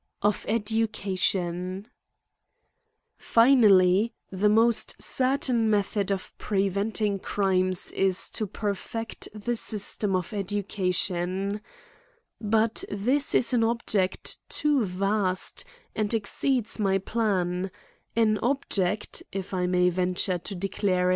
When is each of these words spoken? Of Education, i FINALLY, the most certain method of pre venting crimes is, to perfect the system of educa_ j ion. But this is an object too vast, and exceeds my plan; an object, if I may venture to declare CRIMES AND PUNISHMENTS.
Of 0.23 0.47
Education, 0.49 1.85
i 1.85 1.87
FINALLY, 3.19 4.15
the 4.31 4.49
most 4.49 4.99
certain 4.99 5.69
method 5.69 6.11
of 6.11 6.35
pre 6.39 6.69
venting 6.69 7.19
crimes 7.19 7.91
is, 7.91 8.31
to 8.31 8.47
perfect 8.47 9.27
the 9.31 9.55
system 9.55 10.15
of 10.15 10.31
educa_ 10.31 10.65
j 11.07 11.13
ion. 11.13 11.61
But 12.41 12.83
this 12.89 13.35
is 13.35 13.53
an 13.53 13.63
object 13.63 14.37
too 14.49 14.83
vast, 14.83 15.65
and 15.95 16.11
exceeds 16.15 16.79
my 16.79 16.97
plan; 16.97 17.69
an 18.15 18.39
object, 18.39 19.21
if 19.31 19.53
I 19.53 19.67
may 19.67 19.89
venture 19.91 20.39
to 20.39 20.55
declare 20.55 20.79
CRIMES 20.79 20.79
AND 20.79 20.81
PUNISHMENTS. 20.89 21.09